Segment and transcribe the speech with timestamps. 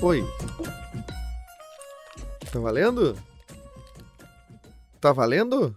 [0.00, 0.24] Oi.
[2.52, 3.16] Tá valendo?
[5.00, 5.76] Tá valendo?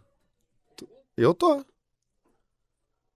[1.17, 1.65] Eu tô.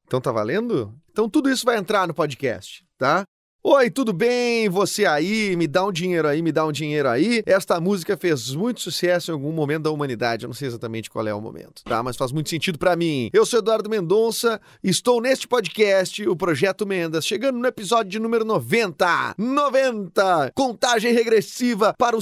[0.08, 1.00] Então tá valendo?
[1.12, 3.24] Então tudo isso vai entrar no podcast, tá?
[3.68, 4.70] Oi, tudo bem?
[4.70, 7.42] Você aí, me dá um dinheiro aí, me dá um dinheiro aí.
[7.48, 10.46] Esta música fez muito sucesso em algum momento da humanidade.
[10.46, 12.04] Eu não sei exatamente qual é o momento, tá?
[12.04, 13.28] Mas faz muito sentido pra mim.
[13.34, 18.46] Eu sou Eduardo Mendonça, estou neste podcast, o Projeto Mendas, chegando no episódio de número
[18.46, 19.34] 90.
[19.36, 20.52] 90!
[20.54, 22.22] Contagem regressiva para o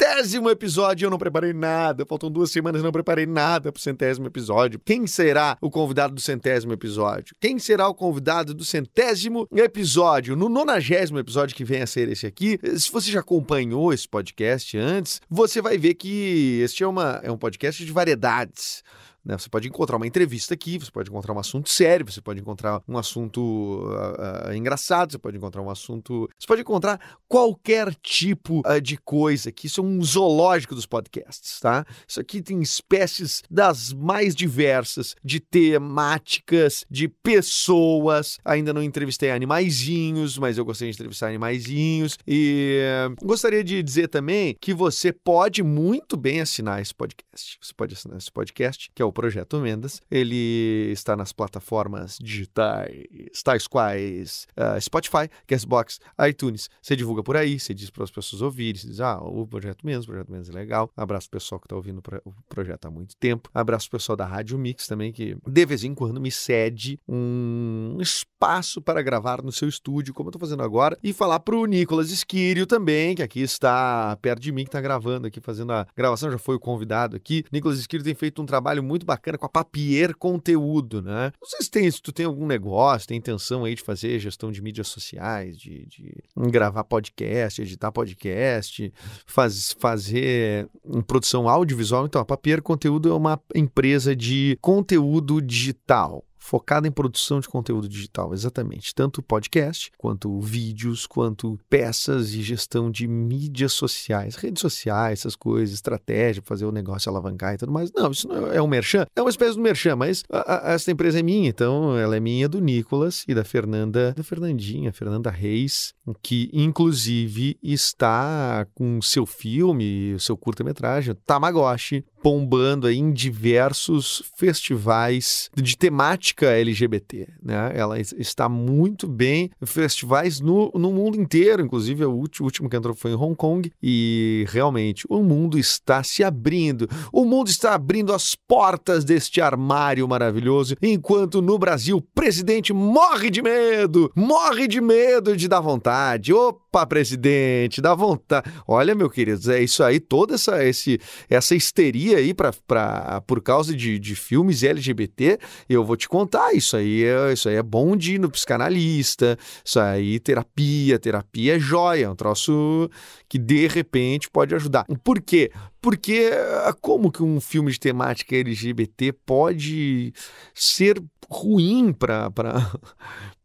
[0.00, 1.06] centésimo episódio.
[1.06, 2.06] Eu não preparei nada.
[2.06, 4.80] Faltam duas semanas não preparei nada pro centésimo episódio.
[4.84, 7.34] Quem será o convidado do centésimo episódio?
[7.40, 10.36] Quem será o convidado do centésimo episódio?
[10.36, 14.78] No nonagésimo episódio que vem a ser esse aqui, se você já acompanhou esse podcast
[14.78, 18.84] antes, você vai ver que este é, uma, é um podcast de variedades.
[19.28, 19.36] Né?
[19.36, 22.82] Você pode encontrar uma entrevista aqui, você pode encontrar um assunto sério, você pode encontrar
[22.88, 26.26] um assunto ah, ah, engraçado, você pode encontrar um assunto.
[26.38, 26.98] Você pode encontrar
[27.28, 29.66] qualquer tipo ah, de coisa aqui.
[29.66, 31.84] Isso é um zoológico dos podcasts, tá?
[32.08, 38.38] Isso aqui tem espécies das mais diversas, de temáticas, de pessoas.
[38.42, 42.16] Ainda não entrevistei animaizinhos, mas eu gostaria de entrevistar animaizinhos.
[42.26, 47.58] E eh, gostaria de dizer também que você pode muito bem assinar esse podcast.
[47.60, 50.00] Você pode assinar esse podcast, que é o Projeto Mendas.
[50.08, 56.68] Ele está nas plataformas digitais, tais quais ah, Spotify, Castbox, iTunes.
[56.80, 59.84] Você divulga por aí, você diz para as pessoas ouvirem, você diz, ah, o Projeto
[59.84, 60.88] Mendas, o Projeto Mendas é legal.
[60.96, 63.50] Abraço o pessoal que está ouvindo o pro- o projeto há muito tempo.
[63.52, 67.98] Abraço o pessoal da Rádio Mix também, que de vez em quando me cede um
[68.00, 72.10] espaço para gravar no seu estúdio, como eu estou fazendo agora, e falar pro Nicolas
[72.10, 76.30] Esquírio também, que aqui está perto de mim, que está gravando aqui, fazendo a gravação,
[76.30, 77.44] já foi o convidado aqui.
[77.50, 81.32] Nicolas Esquírio tem feito um trabalho muito bacana com a Papier Conteúdo, né?
[81.40, 84.52] Não sei se, tem, se tu tem algum negócio, tem intenção aí de fazer gestão
[84.52, 88.92] de mídias sociais, de, de gravar podcast, editar podcast,
[89.26, 92.04] faz, fazer em produção audiovisual.
[92.04, 96.22] Então, a Papier Conteúdo é uma empresa de conteúdo digital.
[96.48, 98.94] Focada em produção de conteúdo digital, exatamente.
[98.94, 105.74] Tanto podcast, quanto vídeos, quanto peças e gestão de mídias sociais, redes sociais, essas coisas,
[105.74, 107.92] estratégia fazer o negócio alavancar e tudo mais.
[107.92, 110.72] Não, isso não é é um merchan, é uma espécie de merchan, mas a- a-
[110.72, 114.90] essa empresa é minha, então ela é minha, do Nicolas e da Fernanda, da Fernandinha,
[114.92, 115.92] Fernanda Reis,
[116.22, 125.76] que inclusive está com seu filme, seu curta-metragem, Tamagotchi, bombando aí em diversos festivais de
[125.76, 127.72] temática LGBT, né?
[127.74, 132.68] Ela es- está muito bem, festivais no, no mundo inteiro, inclusive o último, o último
[132.68, 137.48] que entrou foi em Hong Kong e realmente o mundo está se abrindo, o mundo
[137.48, 144.10] está abrindo as portas deste armário maravilhoso, enquanto no Brasil o presidente morre de medo,
[144.14, 146.32] morre de medo de dar vontade.
[146.32, 148.50] Opa, presidente, dá vontade.
[148.66, 150.98] Olha, meu querido, é isso aí, toda essa, esse,
[151.28, 155.38] essa histeria aí pra, pra, por causa de, de filmes LGBT,
[155.68, 159.38] eu vou te contar, isso aí, é, isso aí é bom de ir no psicanalista,
[159.64, 162.90] isso aí, terapia, terapia é joia, é um troço
[163.28, 164.84] que de repente pode ajudar.
[165.02, 165.50] Por quê?
[165.80, 166.30] Porque
[166.64, 170.12] ah, como que um filme de temática LGBT pode
[170.54, 172.30] ser ruim para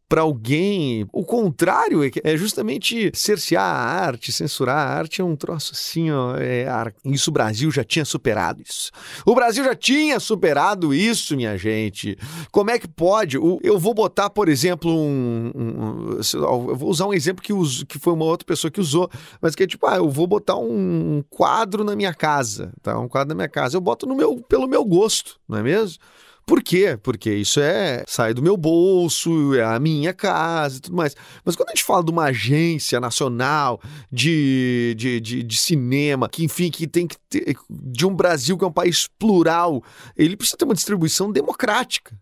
[0.08, 1.06] para alguém.
[1.12, 6.10] O contrário é, é justamente cercear a arte, censurar a arte é um troço assim,
[6.10, 6.36] ó.
[6.36, 6.66] é
[7.04, 8.90] isso o Brasil já tinha superado isso.
[9.24, 12.16] O Brasil já tinha superado isso, minha gente.
[12.52, 13.36] Como é que pode?
[13.36, 15.50] Eu vou botar, por exemplo, um.
[15.54, 19.10] um- eu vou usar um exemplo que, us- que foi uma outra pessoa que usou,
[19.40, 22.98] mas que é tipo, ah, eu vou botar um quadro na minha casa, tá?
[22.98, 23.76] Um quadro na minha casa.
[23.76, 25.98] Eu boto no meu, pelo meu gosto, não é mesmo?
[26.46, 26.98] Por quê?
[27.02, 31.16] Porque isso é sai do meu bolso, é a minha casa e tudo mais.
[31.44, 33.80] Mas quando a gente fala de uma agência nacional
[34.12, 38.64] de, de, de, de cinema, que enfim, que tem que ter, de um Brasil que
[38.64, 39.82] é um país plural,
[40.16, 42.14] ele precisa ter uma distribuição democrática.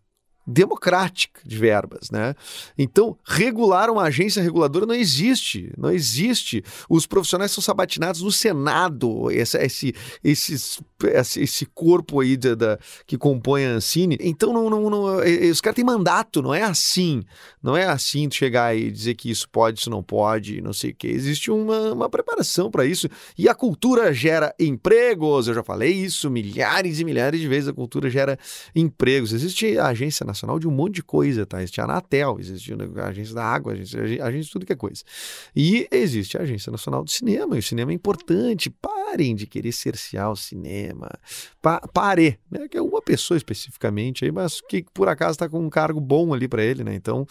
[0.47, 2.35] Democrática de verbas, né?
[2.77, 6.65] Então, regular uma agência reguladora não existe, não existe.
[6.89, 10.81] Os profissionais são sabatinados no Senado, esse, esse, esses,
[11.37, 14.19] esse corpo aí da, da, que compõe a Ancine.
[14.21, 15.05] Então, não, não, não,
[15.51, 17.23] os caras têm mandato, não é assim.
[17.63, 20.91] Não é assim de chegar e dizer que isso pode, isso não pode, não sei
[20.91, 21.09] o quê.
[21.09, 23.09] Existe uma, uma preparação para isso.
[23.39, 27.73] E a cultura gera empregos, eu já falei isso milhares e milhares de vezes, a
[27.73, 28.39] cultura gera
[28.75, 29.33] empregos.
[29.33, 31.63] Existe a agência nacional de um monte de coisa, tá?
[31.63, 34.77] Existe a Anatel, existe a agência da água, a agência, agência de tudo que é
[34.77, 35.03] coisa.
[35.55, 38.71] E existe a Agência Nacional do Cinema, e o cinema é importante.
[38.71, 41.11] Parem de querer cercear o cinema.
[41.61, 42.67] Pa pare, né?
[42.69, 46.33] Que é uma pessoa especificamente aí, mas que por acaso está com um cargo bom
[46.33, 46.95] ali para ele, né?
[46.95, 47.27] Então,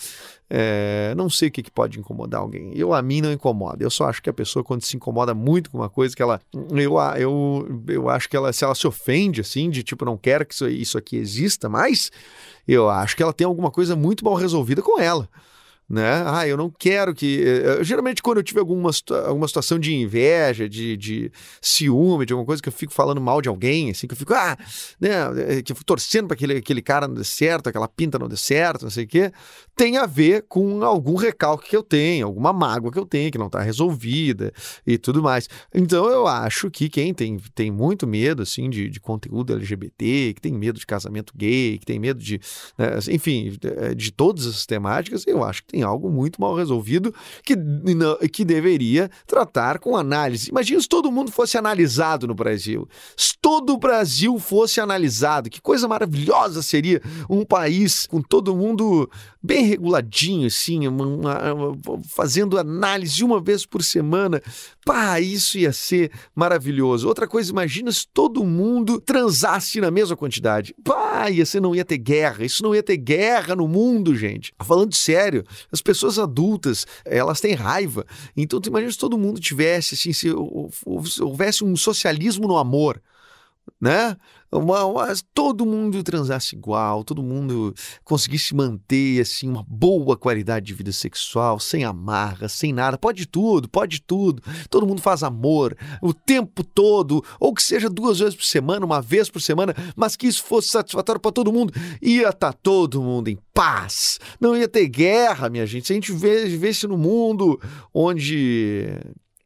[0.53, 2.73] é, não sei o que, que pode incomodar alguém.
[2.75, 3.83] Eu, a mim, não incomoda.
[3.83, 6.41] Eu só acho que a pessoa, quando se incomoda muito com uma coisa, que ela.
[6.53, 10.45] Eu, eu, eu acho que ela, se ela se ofende, assim, de tipo, não quero
[10.45, 12.11] que isso, isso aqui exista mais,
[12.73, 15.27] eu acho que ela tem alguma coisa muito mal resolvida com ela
[15.91, 16.23] né?
[16.25, 17.43] Ah, eu não quero que.
[17.43, 18.91] Eh, eh, geralmente, quando eu tive alguma,
[19.25, 23.41] alguma situação de inveja, de, de ciúme, de alguma coisa que eu fico falando mal
[23.41, 24.57] de alguém, assim, que eu fico, ah,
[25.01, 25.09] né?
[25.57, 28.29] Eh, que eu fico torcendo para aquele, aquele cara não dê certo, aquela pinta não
[28.29, 29.33] dê certo, não sei o quê,
[29.75, 33.37] tem a ver com algum recalque que eu tenho, alguma mágoa que eu tenho, que
[33.37, 34.53] não está resolvida
[34.87, 35.49] e tudo mais.
[35.75, 40.41] Então, eu acho que quem tem, tem muito medo, assim, de, de conteúdo LGBT, que
[40.41, 42.39] tem medo de casamento gay, que tem medo de.
[42.77, 43.57] Né, enfim,
[43.97, 47.13] de, todas as temáticas, eu acho que tem algo muito mal resolvido
[47.43, 47.55] que,
[48.31, 50.49] que deveria tratar com análise.
[50.49, 52.87] Imagina se todo mundo fosse analisado no Brasil.
[53.15, 59.09] Se todo o Brasil fosse analisado, que coisa maravilhosa seria um país com todo mundo
[59.41, 64.41] bem reguladinho, assim, uma, uma, fazendo análise uma vez por semana.
[64.85, 67.07] Pá, isso ia ser maravilhoso.
[67.07, 70.73] Outra coisa, imagina se todo mundo transasse na mesma quantidade.
[70.83, 72.43] Pá, ia ser, não ia ter guerra.
[72.43, 74.53] Isso não ia ter guerra no mundo, gente.
[74.63, 78.05] Falando sério, as pessoas adultas, elas têm raiva.
[78.35, 80.29] Então, tu imagina se todo mundo tivesse, assim, se
[81.21, 83.01] houvesse um socialismo no amor
[83.79, 84.15] né?
[84.51, 90.73] Uma, uma, todo mundo transasse igual, todo mundo conseguisse manter assim uma boa qualidade de
[90.73, 94.43] vida sexual, sem amarra, sem nada, pode tudo, pode tudo.
[94.69, 99.01] Todo mundo faz amor o tempo todo, ou que seja duas vezes por semana, uma
[99.01, 103.01] vez por semana, mas que isso fosse satisfatório para todo mundo, ia estar tá todo
[103.01, 104.19] mundo em paz.
[104.39, 105.87] Não ia ter guerra, minha gente.
[105.87, 107.59] Se a gente vivesse no mundo
[107.93, 108.99] onde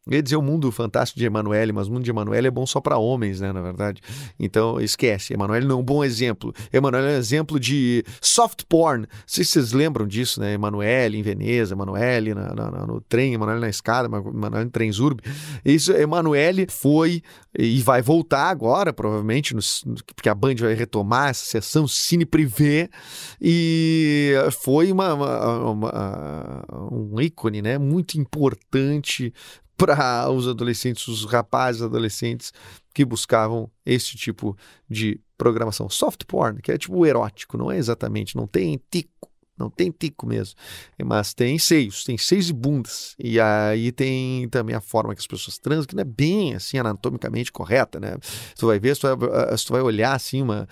[0.08, 2.66] eu ia dizer o mundo fantástico de Emanuele, mas o mundo de Emanuele é bom
[2.66, 4.02] só para homens, né, na verdade.
[4.40, 5.34] Então, esquece.
[5.34, 6.54] Emanuele não é um bom exemplo.
[6.72, 9.02] Emanuele é um exemplo de soft porn.
[9.02, 10.54] Não sei se vocês lembram disso, né?
[10.54, 15.22] Emanuele em Veneza, Emanuele na, na, no trem, Emanuele na escada, Emanuele no Transurb.
[15.66, 17.24] Isso, Emanuele foi
[17.58, 19.62] e vai voltar agora, provavelmente, no,
[20.16, 22.90] porque a Band vai retomar essa sessão Cine Privé.
[23.42, 27.80] E foi uma, uma, uma, um ícone, né?
[27.80, 29.34] Muito importante
[29.78, 32.54] para os adolescentes, os rapazes adolescentes
[32.94, 34.58] que buscavam esse tipo
[34.90, 35.90] de programação.
[35.90, 40.26] Soft porn, que é tipo erótico, não é exatamente, não tem tico, não tem tico
[40.26, 40.56] mesmo,
[41.04, 43.16] mas tem seios, tem seios e bundas.
[43.18, 46.78] E aí tem também a forma que as pessoas transam, que não é bem assim
[46.78, 48.18] anatomicamente correta, né?
[48.58, 50.68] Tu vai ver, se tu vai, eh, se tu vai olhar assim uma,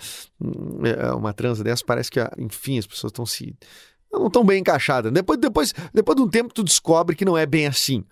[0.84, 3.54] eh, uma transa dessa, parece que, enfim, as pessoas estão se
[4.10, 5.12] não estão bem encaixadas.
[5.12, 8.04] Depois, depois, depois de um tempo tu descobre que não é bem assim.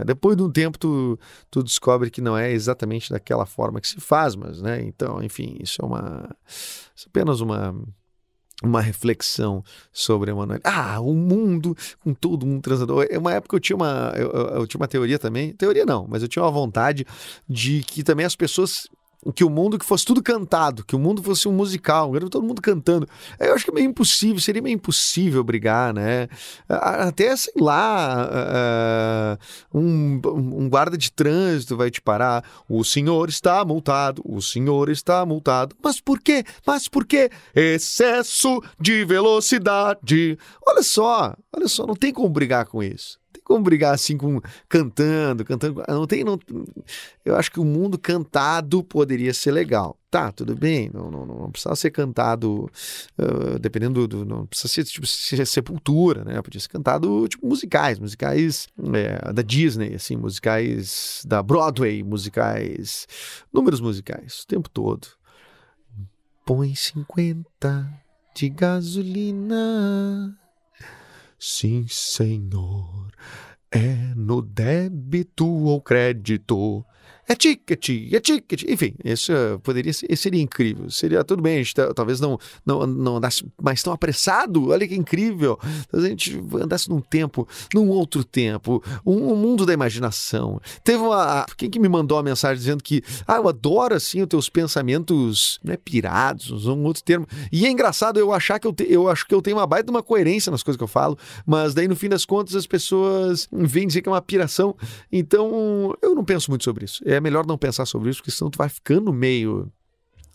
[0.00, 0.04] Né?
[0.04, 1.18] Depois de um tempo, tu,
[1.50, 4.82] tu descobre que não é exatamente daquela forma que se faz, mas, né?
[4.82, 6.36] Então, enfim, isso é uma.
[6.96, 7.74] Isso é apenas uma.
[8.62, 10.60] Uma reflexão sobre Emanuel.
[10.62, 13.06] Ah, o mundo com todo mundo transador.
[13.08, 15.54] É uma época eu tinha uma, eu, eu, eu tinha uma teoria também.
[15.54, 17.06] Teoria não, mas eu tinha uma vontade
[17.48, 18.86] de que também as pessoas
[19.34, 22.62] que o mundo que fosse tudo cantado, que o mundo fosse um musical, todo mundo
[22.62, 23.06] cantando.
[23.38, 26.28] Eu acho que é meio impossível, seria meio impossível brigar, né?
[26.68, 29.38] Até, sei lá,
[29.72, 32.44] um, um guarda de trânsito vai te parar.
[32.68, 35.76] O senhor está multado, o senhor está multado.
[35.82, 36.42] Mas por quê?
[36.66, 37.30] Mas por quê?
[37.54, 40.38] Excesso de velocidade.
[40.66, 43.19] Olha só, olha só, não tem como brigar com isso
[43.50, 45.82] como brigar assim com cantando, cantando.
[45.88, 46.38] Não tem, não.
[47.24, 49.98] Eu acho que o mundo cantado poderia ser legal.
[50.08, 52.70] Tá, tudo bem, não, não, não precisa ser cantado,
[53.18, 54.24] uh, dependendo do.
[54.24, 56.40] Não precisa ser tipo sepultura, né?
[56.40, 63.08] Podia ser cantado tipo musicais, musicais é, da Disney, assim, musicais da Broadway, musicais.
[63.52, 65.08] números musicais, o tempo todo.
[66.46, 68.00] Põe 50
[68.34, 70.39] de gasolina
[71.42, 73.10] Sim, senhor.
[73.70, 76.84] É no débito ou crédito?
[77.32, 78.64] É ticket, é ticket.
[78.68, 80.90] Enfim, isso eh, poderia ser, seria incrível.
[80.90, 84.68] Seria tudo bem, a gente tá- talvez não, não, não andasse mais tão apressado.
[84.70, 85.56] Olha que incrível.
[85.90, 90.60] Talvez a gente andasse num tempo, num outro tempo, um, um mundo da imaginação.
[90.82, 91.46] Teve uma.
[91.56, 95.60] Quem que me mandou uma mensagem dizendo que, ah, eu adoro assim os teus pensamentos,
[95.62, 97.26] não é pirados, um outro termo.
[97.52, 99.84] E é engraçado eu achar que eu, te- eu acho que eu tenho uma baita
[99.84, 102.66] de uma coerência nas coisas que eu falo, mas daí no fim das contas as
[102.66, 104.74] pessoas vêm dizer que é uma piração.
[105.12, 107.02] Então eu não penso muito sobre isso.
[107.06, 109.70] É melhor não pensar sobre isso, porque senão tu vai ficando meio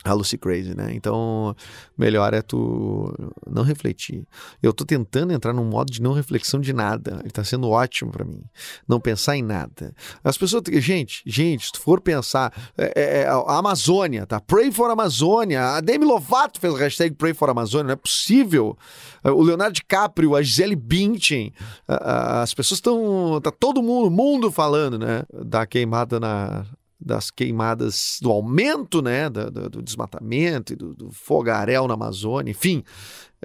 [0.06, 0.94] a Lucy Crazy, né?
[0.94, 1.56] Então,
[1.98, 3.12] melhor é tu
[3.50, 4.28] não refletir.
[4.62, 7.20] Eu tô tentando entrar num modo de não reflexão de nada.
[7.22, 8.44] Ele tá sendo ótimo pra mim.
[8.88, 9.94] Não pensar em nada.
[10.24, 14.40] As pessoas, gente, gente, se tu for pensar, é, é, a Amazônia, tá?
[14.40, 15.76] Pray for Amazônia.
[15.76, 17.86] A Demi Lovato fez a hashtag Pray for Amazônia.
[17.86, 18.78] Não é possível.
[19.24, 21.52] O Leonardo DiCaprio, a Gisele Bündchen,
[21.88, 25.24] as pessoas estão, tá todo mundo, mundo falando, né?
[25.34, 26.66] Da queimada na
[27.06, 32.50] das queimadas, do aumento né, da- da- do, desmatamento e do, do fogaréu na Amazônia,
[32.50, 32.84] enfim,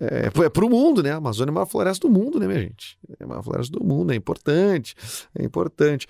[0.01, 1.13] é, é para o mundo, né?
[1.13, 2.97] A Amazônia é uma floresta do mundo, né, minha gente?
[3.19, 4.95] É uma floresta do mundo, é importante,
[5.39, 6.07] é importante.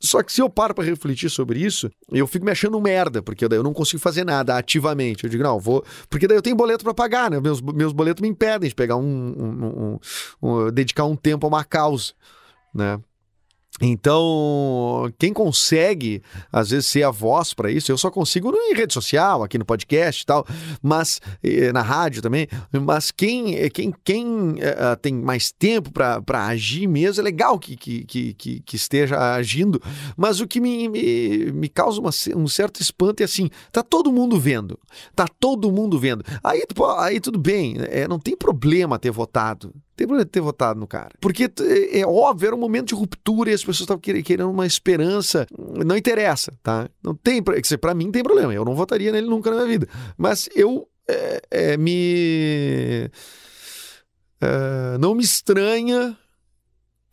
[0.00, 3.46] Só que se eu paro para refletir sobre isso, eu fico me achando merda, porque
[3.48, 5.24] daí eu não consigo fazer nada ativamente.
[5.24, 5.82] Eu digo, não, vou.
[6.10, 7.40] Porque daí eu tenho boleto para pagar, né?
[7.40, 9.98] Meus, meus boletos me impedem de pegar um, um- um-
[10.66, 12.12] um- dedicar um tempo a uma causa,
[12.74, 12.98] né?
[13.80, 18.94] Então, quem consegue, às vezes, ser a voz para isso, eu só consigo em rede
[18.94, 20.46] social, aqui no podcast e tal,
[20.80, 21.20] mas
[21.72, 22.46] na rádio também.
[22.70, 28.04] Mas quem, quem, quem ah, tem mais tempo para agir mesmo, é legal que, que,
[28.04, 29.82] que, que, esteja agindo.
[30.16, 34.12] Mas o que me, me, me causa uma um certo espanto é assim: tá todo
[34.12, 34.78] mundo vendo,
[35.16, 36.24] tá todo mundo vendo.
[36.44, 36.62] Aí,
[36.98, 39.74] aí tudo bem, eh, não tem problema ter votado.
[39.96, 41.10] Tem problema ter votado no cara.
[41.20, 44.50] Porque é, é óbvio, era um momento de ruptura e as pessoas estavam quer- querendo
[44.50, 45.46] uma esperança.
[45.86, 46.88] Não interessa, tá?
[47.02, 47.42] Não tem.
[47.42, 48.52] Pra mim tem problema.
[48.52, 49.88] Eu não votaria nele nunca na minha vida.
[50.16, 53.08] Mas eu é, é, me.
[54.40, 56.16] é, não me estranha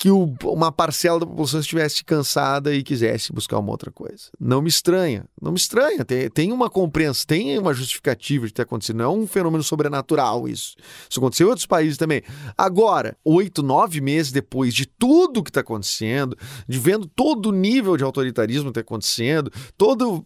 [0.01, 4.31] que o- uma parcela da população estivesse cansada e quisesse buscar uma outra coisa.
[4.39, 5.25] Não me estranha.
[5.39, 6.03] Não me estranha.
[6.03, 8.95] Tem, tem uma compreensão, tem uma justificativa de ter acontecido.
[8.95, 10.73] Não é um fenômeno sobrenatural isso.
[11.07, 12.23] Isso aconteceu em outros países também.
[12.57, 16.35] Agora, oito, nove meses depois de tudo que está acontecendo,
[16.67, 20.25] de vendo todo o nível de autoritarismo que está acontecendo, todo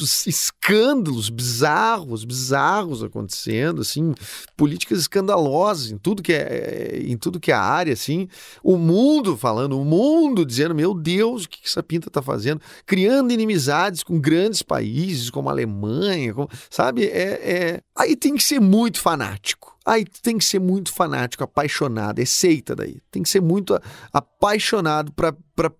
[0.00, 4.14] escândalos bizarros, bizarros acontecendo, assim,
[4.56, 8.28] políticas escandalosas em tudo que é, em tudo que é área, assim,
[8.62, 12.60] o mundo falando, o mundo dizendo, meu Deus, o que essa pinta está fazendo?
[12.86, 17.04] Criando inimizades com grandes países como a Alemanha, com- sabe?
[17.04, 19.72] É, é- Aí tem que ser muito fanático.
[19.86, 22.96] Aí tem que ser muito fanático, apaixonado, é seita daí.
[23.10, 23.78] Tem que ser muito
[24.10, 25.34] apaixonado para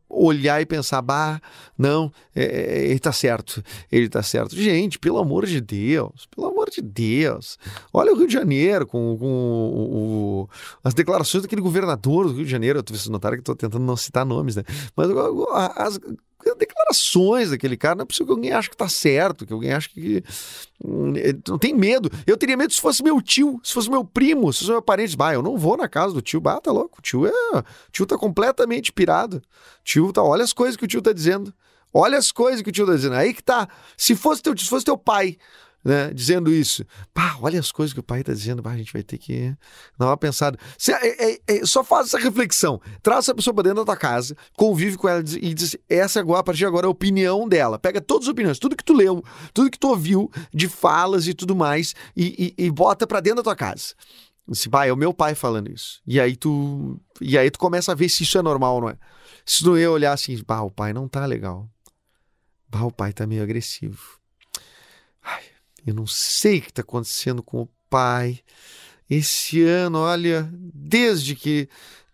[0.09, 1.41] olhar e pensar, bah,
[1.77, 4.55] não, é, é, ele tá certo, ele tá certo.
[4.55, 7.59] Gente, pelo amor de Deus, pelo amor de Deus.
[7.93, 10.49] Olha o Rio de Janeiro com, com o- o-
[10.85, 12.83] as declarações daquele governador do Rio de Janeiro.
[12.87, 14.63] Vocês notaram que tô tentando não citar nomes, né?
[14.97, 15.09] Mas
[15.77, 15.99] as
[16.59, 19.89] declarações daquele cara, não é possível que alguém ache que tá certo, que alguém ache
[19.89, 20.23] que.
[20.85, 22.11] hum, eh, Não tem medo.
[22.27, 25.17] Eu teria medo se fosse meu tio, se fosse meu primo, se fosse meu parente.
[25.17, 26.41] Bah, eu não vou na casa do tio.
[26.41, 26.99] Bah, tá louco.
[26.99, 27.31] O tio é.
[27.59, 29.43] O tio tá completamente pirado.
[29.85, 30.23] Tio tá.
[30.23, 31.53] Olha as coisas que o tio tá dizendo.
[31.93, 33.15] Olha as coisas que o tio tá dizendo.
[33.15, 33.69] Aí que tá.
[33.97, 35.37] Se fosse teu, se fosse teu pai.
[35.87, 36.83] Né, dizendo isso.
[37.13, 38.63] Pá, olha as coisas que o pai tá dizendo.
[38.63, 39.55] Bah, a gente vai ter que
[39.99, 40.59] dar uma pensada.
[40.89, 42.81] É- é- é- só faz essa reflexão.
[43.03, 46.41] Traz essa pessoa pra dentro da tua casa, convive com ela e diz: essa agora,
[46.41, 47.79] a partir de agora, é a opinião dela.
[47.79, 51.35] Pega todas as opiniões, tudo que tu leu, tudo que tu ouviu de falas e
[51.35, 53.93] tudo mais, e, e- e bota pra dentro da tua casa.
[54.51, 56.01] Assim, pai, é o meu pai falando isso.
[56.07, 56.99] E aí tu.
[57.21, 58.97] E aí tu começa a ver se isso é normal ou não é.
[59.45, 61.69] Se tu ia olhar assim, bah, o pai não tá legal.
[62.69, 64.19] Bah, o pai tá meio agressivo.
[65.23, 65.43] Ai,
[65.87, 68.41] eu não sei o que tá acontecendo com o pai.
[69.09, 71.69] Esse ano, olha, desde que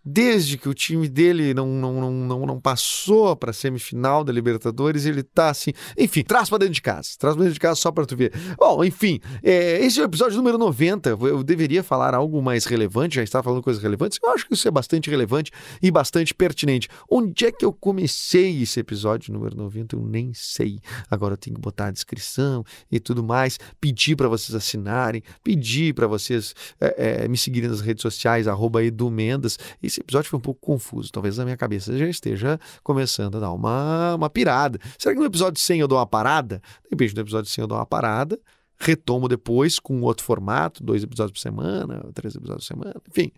[0.04, 4.33] desde que o time dele não, não, não, não, não passou para a semifinal da
[4.33, 5.73] Libertadores, ele tá assim.
[5.97, 7.11] Enfim, traz para dentro de casa.
[7.19, 8.33] Traz para dentro de casa só para tu ver.
[8.59, 11.11] Bom, enfim, é, esse é o episódio número 90.
[11.11, 14.19] Eu deveria falar algo mais relevante, já estava falando coisas relevantes.
[14.23, 15.50] Eu acho que isso é bastante relevante
[15.83, 16.88] e bastante pertinente.
[17.09, 19.97] Onde é que eu comecei esse episódio número 90?
[19.97, 20.80] Eu nem sei.
[21.11, 25.95] Agora eu tenho que botar a descrição e tudo mais, pedir para vocês assinarem, pedir
[25.95, 29.59] para vocês é, é, me seguirem nas redes sociais, arroba Edu Mendas.
[29.83, 33.52] Esse episódio foi um pouco confuso, talvez na minha cabeça já esteja começando a dar
[33.52, 34.78] uma, uma pirada.
[34.99, 36.62] Será que no episódio 100 eu dou uma parada?
[36.83, 38.38] De repente no episódio 100 eu dou uma parada,
[38.78, 43.30] retomo depois com outro formato, dois episódios por semana, três episódios por semana, enfim.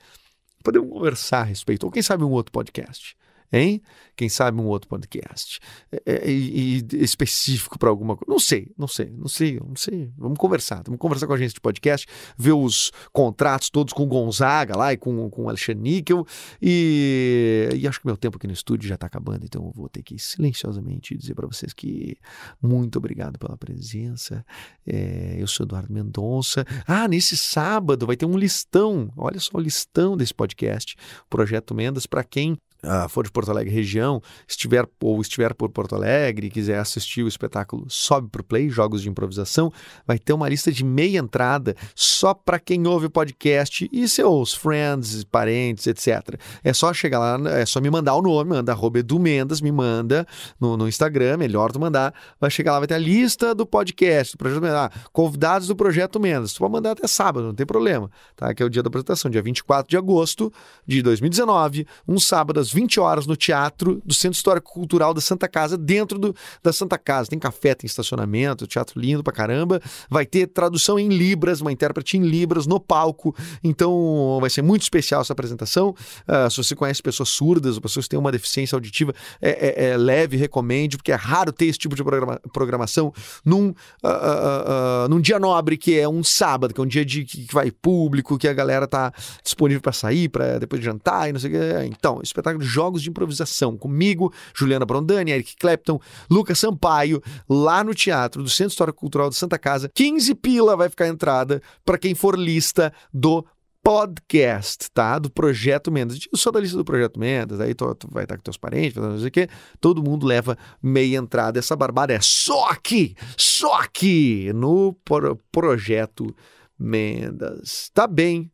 [0.62, 3.16] Podemos conversar a respeito, ou quem sabe um outro podcast.
[3.52, 3.82] Hein?
[4.16, 5.58] Quem sabe um outro podcast
[6.06, 8.30] é, e, e específico para alguma coisa.
[8.30, 10.10] Não sei, não sei, não sei, não sei.
[10.16, 12.06] Vamos conversar, vamos conversar com a agência de podcast,
[12.36, 16.26] ver os contratos todos com o Gonzaga lá e com, com o Alexandre Níquel.
[16.60, 19.88] E, e acho que meu tempo aqui no estúdio já está acabando, então eu vou
[19.88, 22.16] ter que silenciosamente dizer para vocês que
[22.60, 24.44] muito obrigado pela presença.
[24.86, 26.64] É, eu sou Eduardo Mendonça.
[26.86, 29.12] Ah, nesse sábado vai ter um listão.
[29.16, 30.96] Olha só o listão desse podcast,
[31.28, 35.94] Projeto Mendas, para quem uh, for de Porto Alegre região, estiver ou estiver por Porto
[35.94, 39.72] Alegre e quiser assistir o espetáculo Sobe pro Play, Jogos de Improvisação,
[40.06, 44.54] vai ter uma lista de meia entrada só para quem ouve o podcast e seus
[44.54, 46.38] friends, parentes, etc.
[46.62, 49.72] É só chegar lá, é só me mandar o nome, manda arroba Edu Mendes, me
[49.72, 50.26] manda
[50.60, 54.34] no, no Instagram, melhor tu mandar, vai chegar lá, vai ter a lista do podcast,
[54.34, 57.66] do Projeto Mendes, ah, convidados do Projeto Mendes, tu pode mandar até sábado, não tem
[57.66, 58.52] problema, tá?
[58.54, 60.52] Que é o dia da apresentação, dia 24 de agosto
[60.86, 65.48] de 2019, um sábado às 20 horas no teatro do Centro Histórico Cultural da Santa
[65.48, 67.30] Casa, dentro do, da Santa Casa.
[67.30, 69.80] Tem café, tem estacionamento, teatro lindo pra caramba.
[70.08, 73.34] Vai ter tradução em Libras, uma intérprete em Libras no palco.
[73.62, 75.94] Então vai ser muito especial essa apresentação.
[76.28, 79.90] Uh, se você conhece pessoas surdas ou pessoas que têm uma deficiência auditiva, é, é,
[79.90, 83.12] é leve, recomende, porque é raro ter esse tipo de programa, programação
[83.44, 83.74] num, uh,
[84.04, 87.70] uh, num dia nobre, que é um sábado, que é um dia de, que vai
[87.70, 89.12] público, que a galera tá
[89.42, 91.86] disponível para sair, para depois de jantar e não sei o que.
[91.86, 96.00] Então, espetáculo jogos de improvisação comigo, Juliana Brondani, Eric Clapton,
[96.30, 99.90] Lucas Sampaio, lá no Teatro do Centro Histórico Cultural de Santa Casa.
[99.94, 103.44] 15 pila vai ficar a entrada para quem for lista do
[103.82, 105.18] podcast, tá?
[105.18, 106.28] Do Projeto Mendes.
[106.32, 108.96] Eu sou da lista do Projeto Mendes, aí tu, tu vai estar com teus parentes,
[108.96, 109.48] não sei o quê.
[109.80, 111.58] Todo mundo leva meia entrada.
[111.58, 116.34] Essa barbada é só aqui, só aqui, no pro Projeto
[116.78, 117.90] Mendes.
[117.92, 118.51] Tá bem,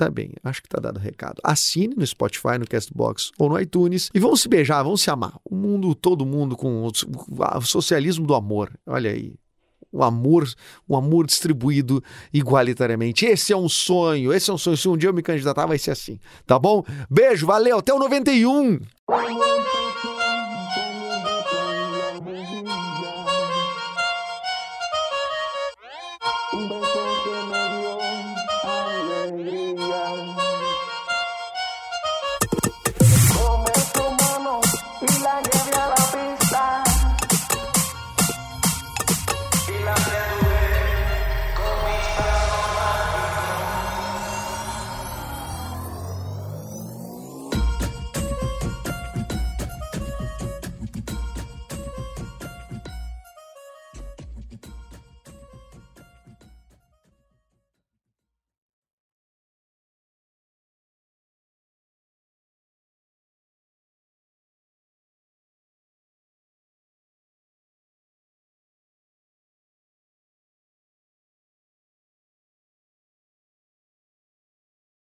[0.00, 1.42] Tá bem, acho que tá dado o recado.
[1.44, 5.38] Assine no Spotify, no Castbox ou no iTunes e vamos se beijar, vamos se amar.
[5.44, 8.72] O mundo, todo mundo com o socialismo do amor.
[8.86, 9.34] Olha aí.
[9.92, 10.48] O amor,
[10.88, 12.02] o amor distribuído
[12.32, 13.26] igualitariamente.
[13.26, 14.76] Esse é um sonho, esse é um sonho.
[14.78, 16.18] Se um dia eu me candidatar, vai ser assim.
[16.46, 16.82] Tá bom?
[17.10, 18.80] Beijo, valeu, até o 91!